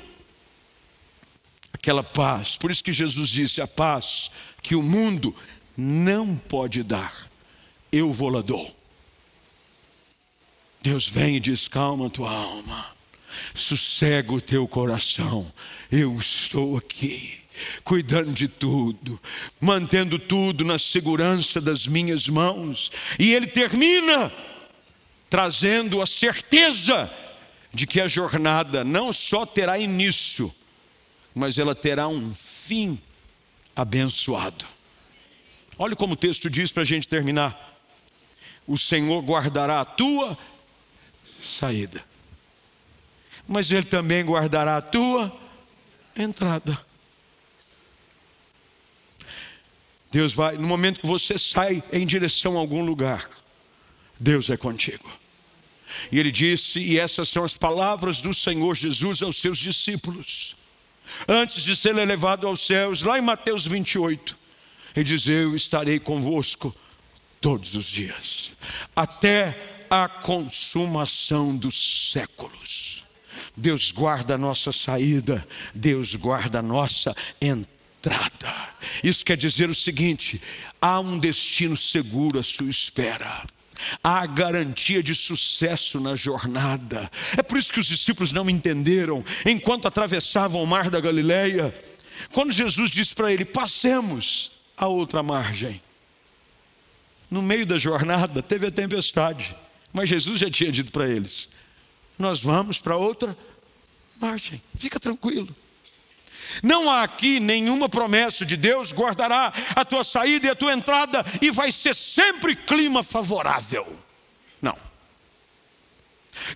[1.86, 4.28] Aquela paz, por isso que Jesus disse: a paz
[4.60, 5.32] que o mundo
[5.76, 7.30] não pode dar,
[7.92, 8.76] eu vou lá dou.
[10.82, 12.88] Deus vem e diz: calma tua alma,
[13.54, 15.46] sossega o teu coração,
[15.88, 17.38] eu estou aqui,
[17.84, 19.22] cuidando de tudo,
[19.60, 22.90] mantendo tudo na segurança das minhas mãos.
[23.16, 24.32] E ele termina
[25.30, 27.08] trazendo a certeza
[27.72, 30.52] de que a jornada não só terá início,
[31.36, 32.98] mas ela terá um fim
[33.76, 34.64] abençoado.
[35.78, 37.78] Olha como o texto diz para a gente terminar:
[38.66, 40.36] o Senhor guardará a tua
[41.38, 42.02] saída,
[43.46, 45.30] mas Ele também guardará a tua
[46.16, 46.80] entrada.
[50.10, 53.28] Deus vai, no momento que você sai em direção a algum lugar,
[54.18, 55.06] Deus é contigo.
[56.10, 60.55] E ele disse, e essas são as palavras do Senhor Jesus aos seus discípulos
[61.26, 64.36] antes de ser elevado aos céus, lá em Mateus 28,
[64.94, 66.74] ele diz: Eu estarei convosco
[67.40, 68.52] todos os dias,
[68.94, 73.04] até a consumação dos séculos.
[73.56, 78.68] Deus guarda a nossa saída, Deus guarda a nossa entrada.
[79.02, 80.40] Isso quer dizer o seguinte:
[80.80, 83.44] há um destino seguro à sua espera
[84.02, 87.10] há garantia de sucesso na jornada.
[87.36, 91.74] É por isso que os discípulos não entenderam enquanto atravessavam o mar da Galileia,
[92.32, 95.80] quando Jesus disse para ele: "Passemos a outra margem".
[97.30, 99.56] No meio da jornada teve a tempestade,
[99.92, 101.48] mas Jesus já tinha dito para eles:
[102.18, 103.36] "Nós vamos para outra
[104.20, 104.62] margem.
[104.74, 105.54] Fica tranquilo".
[106.62, 111.24] Não há aqui nenhuma promessa de Deus guardará a tua saída e a tua entrada
[111.40, 113.98] e vai ser sempre clima favorável.
[114.60, 114.76] Não.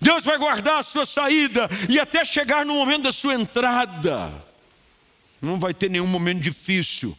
[0.01, 4.31] Deus vai guardar a sua saída e até chegar no momento da sua entrada.
[5.41, 7.17] Não vai ter nenhum momento difícil.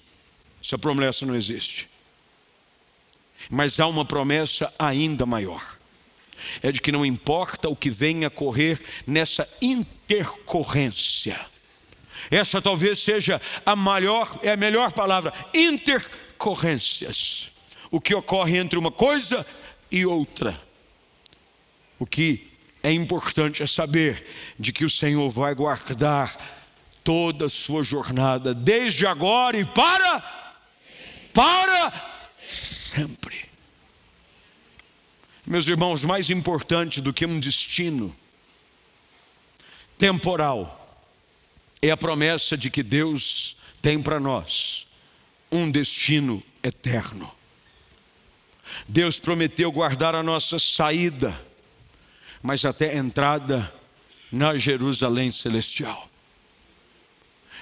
[0.63, 1.91] Essa promessa não existe.
[3.51, 5.79] Mas há uma promessa ainda maior.
[6.63, 11.52] É de que não importa o que venha a correr nessa intercorrência.
[12.31, 17.51] Essa talvez seja a maior, é a melhor palavra, intercorrências.
[17.91, 19.47] O que ocorre entre uma coisa
[19.91, 20.59] e outra.
[21.99, 22.51] O que
[22.83, 24.27] é importante é saber
[24.59, 26.37] de que o Senhor vai guardar
[27.05, 30.21] toda a sua jornada, desde agora e para,
[31.33, 31.93] para
[32.93, 33.45] sempre.
[35.47, 38.15] Meus irmãos, mais importante do que um destino
[39.99, 40.82] temporal
[41.83, 44.87] é a promessa de que Deus tem para nós
[45.51, 47.31] um destino eterno.
[48.89, 51.39] Deus prometeu guardar a nossa saída,
[52.41, 53.73] mas até a entrada
[54.31, 56.09] na Jerusalém celestial.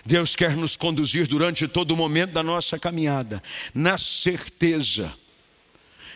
[0.05, 3.43] Deus quer nos conduzir durante todo o momento da nossa caminhada,
[3.75, 5.13] na certeza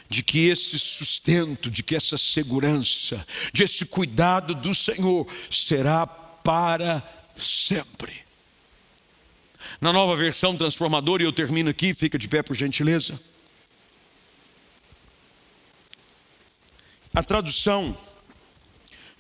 [0.09, 7.03] de que esse sustento, de que essa segurança, de esse cuidado do Senhor será para
[7.39, 8.25] sempre.
[9.81, 13.19] Na nova versão transformadora, e eu termino aqui, fica de pé por gentileza.
[17.15, 17.97] A tradução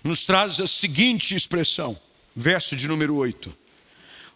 [0.02, 1.98] nos traz a seguinte expressão,
[2.34, 3.54] verso de número 8: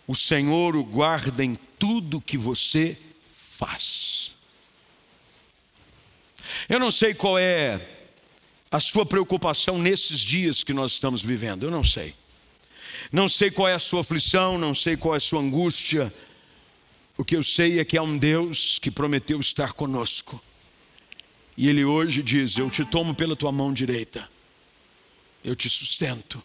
[0.07, 2.97] O Senhor o guarda em tudo que você
[3.35, 4.37] faz.
[6.69, 7.81] Eu não sei qual é
[8.71, 12.15] a sua preocupação nesses dias que nós estamos vivendo, eu não sei.
[13.13, 16.13] Não sei qual é a sua aflição, não sei qual é a sua angústia.
[17.17, 20.43] O que eu sei é que há um Deus que prometeu estar conosco.
[21.57, 24.29] E Ele hoje diz: Eu te tomo pela tua mão direita,
[25.43, 26.43] eu te sustento,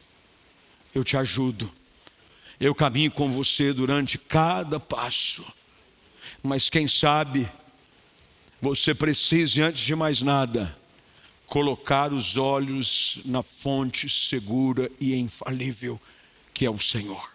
[0.93, 1.71] eu te ajudo,
[2.59, 5.45] eu caminho com você durante cada passo.
[6.41, 7.47] Mas quem sabe,
[8.61, 10.75] você precise, antes de mais nada,
[11.45, 16.01] colocar os olhos na fonte segura e infalível,
[16.53, 17.27] que é o Senhor.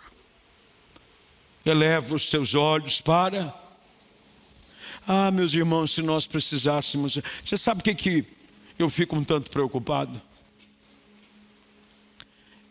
[1.64, 3.54] Eleva os teus olhos para
[5.10, 7.18] ah, meus irmãos, se nós precisássemos.
[7.42, 8.26] Você sabe o que, que
[8.78, 10.20] eu fico um tanto preocupado?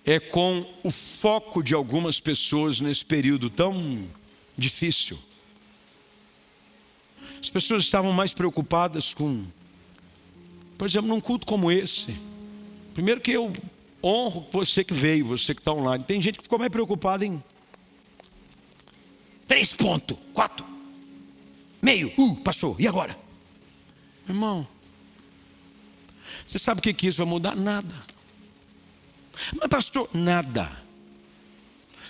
[0.06, 4.08] É com o foco de algumas pessoas nesse período tão
[4.56, 5.18] difícil.
[7.41, 9.48] As pessoas estavam mais preocupadas com,
[10.78, 12.16] por exemplo, num culto como esse.
[12.93, 13.52] Primeiro que eu
[14.04, 16.04] honro você que veio, você que está online.
[16.04, 17.43] Tem gente que ficou mais preocupada em
[19.48, 20.78] três pontos, quatro
[21.82, 23.18] meio, uh, passou, e agora?
[24.28, 24.68] Irmão,
[26.45, 27.56] você sabe o que, que isso vai mudar?
[27.56, 27.95] Nada.
[29.54, 30.70] Mas, pastor, nada.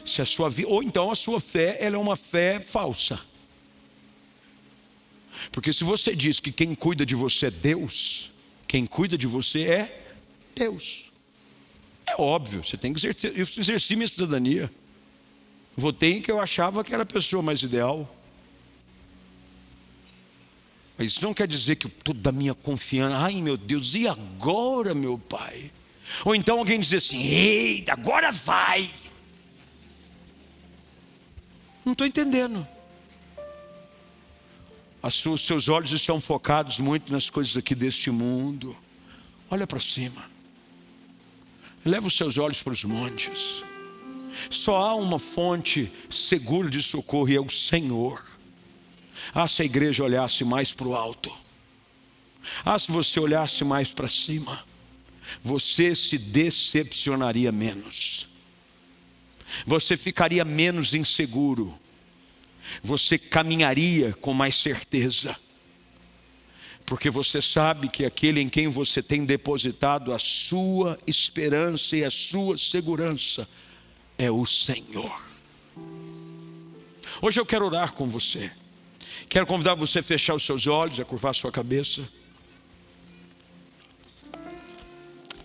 [0.05, 3.19] Se a sua vida, ou então a sua fé, ela é uma fé falsa.
[5.51, 8.31] Porque se você diz que quem cuida de você é Deus,
[8.67, 10.15] quem cuida de você é
[10.55, 11.06] Deus.
[12.07, 14.71] É óbvio, você tem que exercer, eu exerci minha cidadania.
[15.75, 18.11] Votei em que eu achava que era a pessoa mais ideal.
[20.97, 24.95] Mas isso não quer dizer que toda a minha confiança, ai meu Deus, e agora,
[24.95, 25.71] meu pai?
[26.25, 28.89] Ou então alguém diz assim, eita, agora vai.
[31.85, 32.65] Não estou entendendo.
[35.03, 38.75] Os seus olhos estão focados muito nas coisas aqui deste mundo.
[39.49, 40.36] Olha para cima.
[41.86, 43.63] Leva os seus olhos para os montes.
[44.49, 48.23] Só há uma fonte segura de socorro e é o Senhor.
[49.34, 51.32] Ah, se a igreja olhasse mais para o alto.
[52.63, 54.63] Ah, se você olhasse mais para cima.
[55.41, 58.30] Você se decepcionaria menos.
[59.65, 61.78] Você ficaria menos inseguro.
[62.84, 65.36] Você caminharia com mais certeza.
[66.88, 72.09] Porque você sabe que aquele em quem você tem depositado a sua esperança e a
[72.09, 73.45] sua segurança
[74.17, 75.21] é o Senhor.
[77.21, 78.49] Hoje eu quero orar com você.
[79.27, 82.07] Quero convidar você a fechar os seus olhos, a curvar sua cabeça.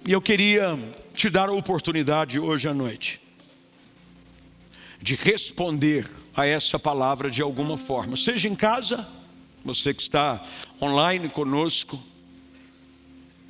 [0.07, 0.79] E eu queria
[1.13, 3.21] te dar a oportunidade hoje à noite
[5.01, 9.05] de responder a essa palavra de alguma forma, seja em casa,
[9.65, 10.45] você que está
[10.81, 12.03] online conosco,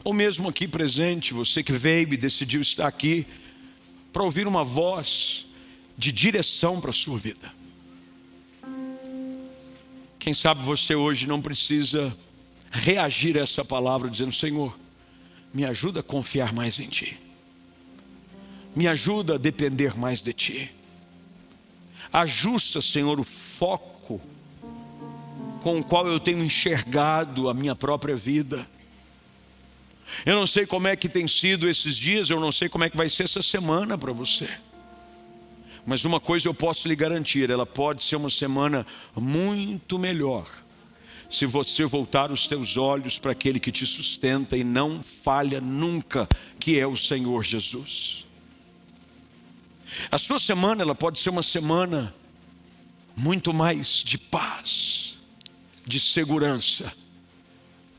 [0.04, 3.26] ou mesmo aqui presente, você que veio e decidiu estar aqui
[4.12, 5.46] para ouvir uma voz
[5.96, 7.52] de direção para a sua vida.
[10.18, 12.16] Quem sabe você hoje não precisa
[12.70, 14.78] reagir a essa palavra dizendo: Senhor,
[15.52, 17.18] me ajuda a confiar mais em Ti.
[18.74, 20.70] Me ajuda a depender mais de Ti.
[22.12, 24.20] Ajusta, Senhor, o foco
[25.62, 28.66] com o qual eu tenho enxergado a minha própria vida.
[30.26, 32.90] Eu não sei como é que tem sido esses dias, eu não sei como é
[32.90, 34.48] que vai ser essa semana para você.
[35.86, 38.86] Mas uma coisa eu posso lhe garantir: ela pode ser uma semana
[39.16, 40.46] muito melhor
[41.30, 46.28] se você voltar os teus olhos para aquele que te sustenta e não falha nunca,
[46.60, 48.26] que é o Senhor Jesus.
[50.10, 52.14] A sua semana ela pode ser uma semana
[53.16, 55.11] muito mais de paz,
[55.86, 56.92] de segurança,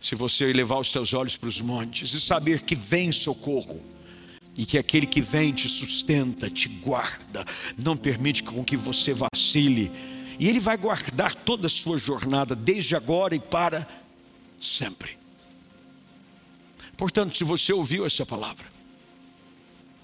[0.02, 3.82] se você elevar os teus olhos para os montes e saber que vem socorro
[4.56, 7.46] e que aquele que vem te sustenta, te guarda,
[7.78, 9.92] não permite com que você vacile,
[10.40, 13.88] e ele vai guardar toda a sua jornada desde agora e para
[14.62, 15.18] sempre.
[16.96, 18.66] Portanto, se você ouviu essa palavra,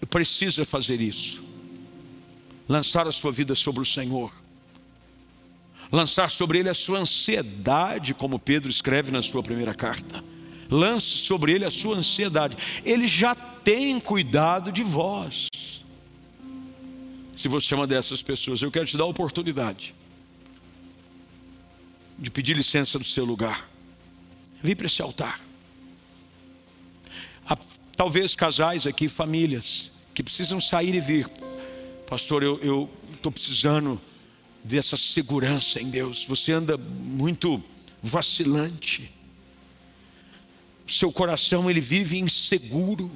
[0.10, 1.44] precisa fazer isso.
[2.68, 4.34] Lançar a sua vida sobre o Senhor
[5.92, 10.24] lançar sobre ele a sua ansiedade, como Pedro escreve na sua primeira carta.
[10.70, 12.56] Lance sobre ele a sua ansiedade.
[12.86, 15.48] Ele já tem cuidado de vós.
[17.36, 19.96] Se você é uma dessas pessoas, eu quero te dar a oportunidade
[22.18, 23.70] de pedir licença do seu lugar.
[24.62, 25.40] Vim para esse altar.
[27.48, 27.58] Há,
[27.96, 31.30] talvez casais aqui, famílias, que precisam sair e vir.
[32.08, 34.00] Pastor, eu estou precisando
[34.64, 36.26] dessa segurança em Deus.
[36.26, 37.64] Você anda muito
[38.01, 39.12] vacilante.
[40.88, 43.12] Seu coração ele vive inseguro.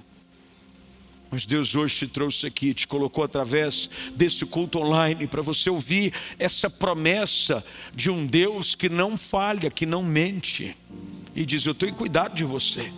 [1.31, 6.13] Mas Deus hoje te trouxe aqui, te colocou através desse culto online para você ouvir
[6.37, 10.77] essa promessa de um Deus que não falha, que não mente.
[11.35, 12.93] E diz: Eu estou em cuidado de você.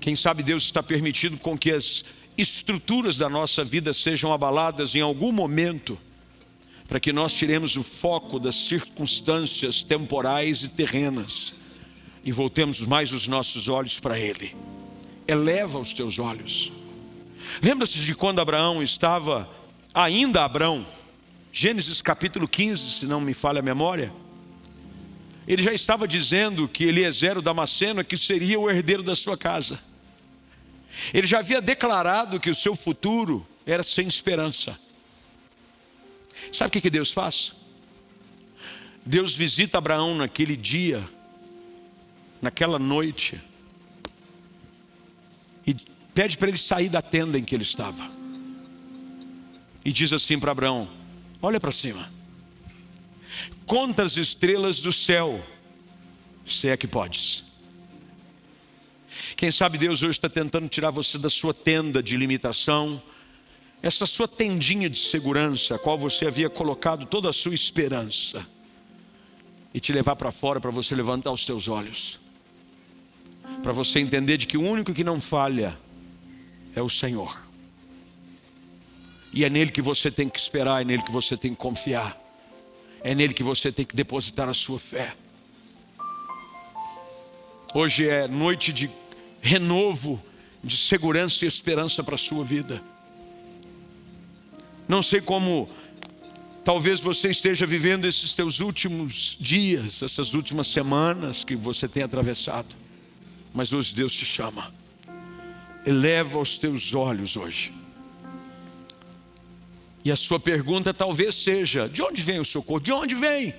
[0.00, 2.04] Quem sabe Deus está permitindo com que as
[2.36, 5.96] estruturas da nossa vida sejam abaladas em algum momento
[6.88, 11.54] para que nós tiremos o foco das circunstâncias temporais e terrenas
[12.24, 14.54] e voltemos mais os nossos olhos para Ele.
[15.26, 16.72] Eleva os teus olhos.
[17.62, 19.48] Lembra-se de quando Abraão estava,
[19.94, 20.86] ainda Abraão,
[21.52, 24.12] Gênesis capítulo 15, se não me falha a memória.
[25.46, 29.78] Ele já estava dizendo que Eliezer o Damasceno que seria o herdeiro da sua casa.
[31.12, 34.78] Ele já havia declarado que o seu futuro era sem esperança.
[36.52, 37.54] Sabe o que Deus faz?
[39.04, 41.06] Deus visita Abraão naquele dia,
[42.40, 43.40] naquela noite,
[45.66, 45.74] e
[46.14, 48.10] pede para ele sair da tenda em que ele estava.
[49.84, 50.88] E diz assim para Abraão:
[51.42, 52.10] Olha para cima,
[53.66, 55.44] conta as estrelas do céu,
[56.46, 57.44] se é que podes.
[59.36, 63.02] Quem sabe Deus hoje está tentando tirar você da sua tenda de limitação,
[63.84, 68.46] essa sua tendinha de segurança, a qual você havia colocado toda a sua esperança,
[69.74, 72.18] e te levar para fora para você levantar os teus olhos,
[73.62, 75.78] para você entender de que o único que não falha
[76.74, 77.46] é o Senhor.
[79.34, 82.18] E é nele que você tem que esperar, é nele que você tem que confiar,
[83.02, 85.14] é nele que você tem que depositar a sua fé.
[87.74, 88.90] Hoje é noite de
[89.42, 90.22] renovo,
[90.62, 92.93] de segurança e esperança para a sua vida.
[94.86, 95.68] Não sei como
[96.64, 102.74] talvez você esteja vivendo esses teus últimos dias, essas últimas semanas que você tem atravessado.
[103.52, 104.72] Mas hoje Deus te chama.
[105.86, 107.72] Eleva os teus olhos hoje.
[110.04, 112.80] E a sua pergunta talvez seja: de onde vem o socorro?
[112.80, 113.54] De onde vem?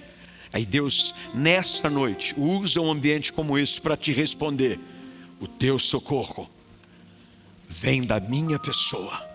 [0.54, 4.80] Aí Deus, nesta noite, usa um ambiente como esse para te responder:
[5.40, 6.50] o teu socorro
[7.68, 9.35] vem da minha pessoa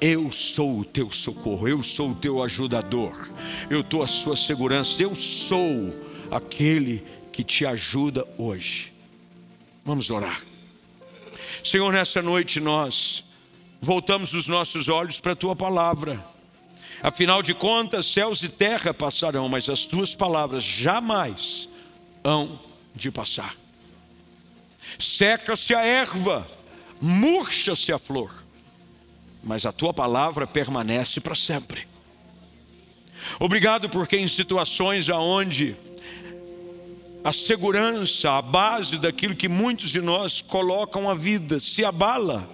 [0.00, 3.12] eu sou o teu socorro, eu sou o teu ajudador,
[3.68, 5.94] eu estou a sua segurança, eu sou
[6.30, 8.92] aquele que te ajuda hoje.
[9.84, 10.42] Vamos orar.
[11.62, 13.24] Senhor, nessa noite nós
[13.80, 16.24] voltamos os nossos olhos para a tua palavra.
[17.02, 21.68] Afinal de contas, céus e terra passarão, mas as tuas palavras jamais
[22.24, 22.58] hão
[22.94, 23.54] de passar.
[24.98, 26.46] Seca-se a erva,
[27.00, 28.49] murcha-se a flor
[29.42, 31.86] mas a tua palavra permanece para sempre.
[33.38, 35.76] Obrigado porque em situações aonde
[37.22, 42.48] a segurança, a base daquilo que muitos de nós colocam a vida se abala.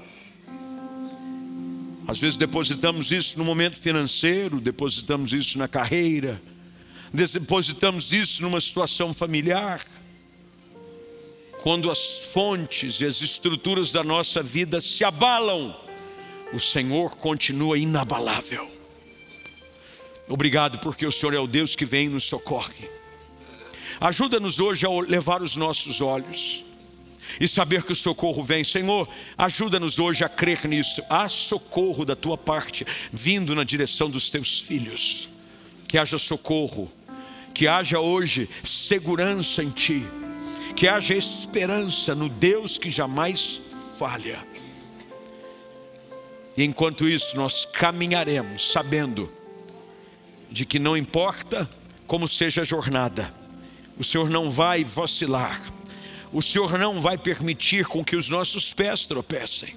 [2.06, 6.40] Às vezes depositamos isso no momento financeiro, depositamos isso na carreira,
[7.12, 9.84] depositamos isso numa situação familiar.
[11.62, 15.74] Quando as fontes e as estruturas da nossa vida se abalam,
[16.52, 18.70] o Senhor continua inabalável.
[20.28, 22.88] Obrigado, porque o Senhor é o Deus que vem e nos socorre.
[24.00, 26.64] Ajuda-nos hoje a levar os nossos olhos
[27.40, 28.64] e saber que o socorro vem.
[28.64, 31.02] Senhor, ajuda-nos hoje a crer nisso.
[31.08, 35.28] Há socorro da tua parte vindo na direção dos teus filhos.
[35.88, 36.90] Que haja socorro,
[37.54, 40.04] que haja hoje segurança em ti,
[40.74, 43.60] que haja esperança no Deus que jamais
[43.98, 44.55] falha.
[46.56, 49.30] E enquanto isso, nós caminharemos sabendo
[50.50, 51.68] de que não importa
[52.06, 53.32] como seja a jornada,
[53.98, 55.60] o Senhor não vai vacilar,
[56.32, 59.74] o Senhor não vai permitir com que os nossos pés tropecem,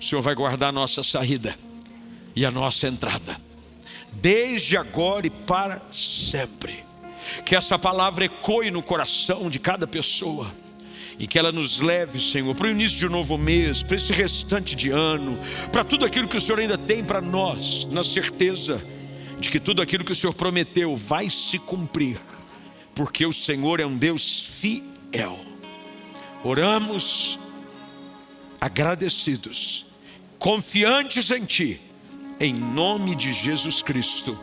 [0.00, 1.56] o Senhor vai guardar a nossa saída
[2.34, 3.38] e a nossa entrada,
[4.12, 6.84] desde agora e para sempre.
[7.44, 10.52] Que essa palavra ecoe no coração de cada pessoa
[11.22, 14.12] e que ela nos leve, Senhor, para o início de um novo mês, para esse
[14.12, 15.38] restante de ano,
[15.70, 18.84] para tudo aquilo que o Senhor ainda tem para nós, na certeza
[19.38, 22.18] de que tudo aquilo que o Senhor prometeu vai se cumprir,
[22.92, 25.38] porque o Senhor é um Deus fiel.
[26.42, 27.38] Oramos
[28.60, 29.86] agradecidos,
[30.40, 31.80] confiantes em Ti,
[32.40, 34.36] em nome de Jesus Cristo.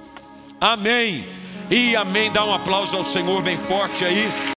[0.61, 1.25] Amém.
[1.69, 2.32] E amém.
[2.32, 4.27] Dá um aplauso ao Senhor bem forte aí.